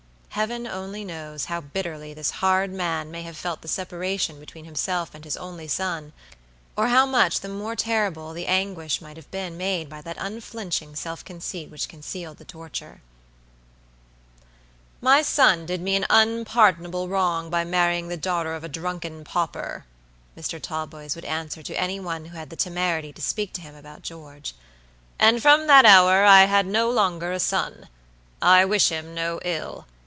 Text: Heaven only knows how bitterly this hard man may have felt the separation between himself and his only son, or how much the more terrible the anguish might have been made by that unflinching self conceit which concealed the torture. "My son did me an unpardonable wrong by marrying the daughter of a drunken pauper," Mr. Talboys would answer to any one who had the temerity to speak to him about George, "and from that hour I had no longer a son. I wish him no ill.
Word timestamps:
Heaven 0.35 0.65
only 0.65 1.03
knows 1.03 1.45
how 1.45 1.59
bitterly 1.59 2.13
this 2.13 2.31
hard 2.31 2.71
man 2.71 3.11
may 3.11 3.21
have 3.23 3.35
felt 3.35 3.61
the 3.61 3.67
separation 3.67 4.39
between 4.39 4.63
himself 4.63 5.13
and 5.13 5.25
his 5.25 5.35
only 5.35 5.67
son, 5.67 6.13
or 6.77 6.87
how 6.87 7.05
much 7.05 7.41
the 7.41 7.49
more 7.49 7.75
terrible 7.75 8.33
the 8.33 8.47
anguish 8.47 9.01
might 9.01 9.17
have 9.17 9.29
been 9.29 9.57
made 9.57 9.89
by 9.89 10.01
that 10.01 10.15
unflinching 10.17 10.95
self 10.95 11.23
conceit 11.25 11.69
which 11.69 11.89
concealed 11.89 12.37
the 12.37 12.45
torture. 12.45 13.01
"My 15.01 15.21
son 15.21 15.65
did 15.65 15.81
me 15.81 15.97
an 15.97 16.05
unpardonable 16.09 17.09
wrong 17.09 17.49
by 17.49 17.65
marrying 17.65 18.07
the 18.07 18.15
daughter 18.17 18.53
of 18.55 18.63
a 18.63 18.69
drunken 18.69 19.25
pauper," 19.25 19.83
Mr. 20.37 20.61
Talboys 20.61 21.13
would 21.13 21.25
answer 21.25 21.61
to 21.61 21.79
any 21.79 21.99
one 21.99 22.25
who 22.27 22.37
had 22.37 22.49
the 22.49 22.55
temerity 22.55 23.11
to 23.13 23.21
speak 23.21 23.51
to 23.53 23.61
him 23.61 23.75
about 23.75 24.01
George, 24.01 24.55
"and 25.19 25.41
from 25.41 25.67
that 25.67 25.85
hour 25.85 26.23
I 26.23 26.45
had 26.45 26.65
no 26.67 26.89
longer 26.89 27.33
a 27.33 27.39
son. 27.39 27.89
I 28.41 28.63
wish 28.63 28.87
him 28.87 29.13
no 29.13 29.41
ill. 29.43 29.87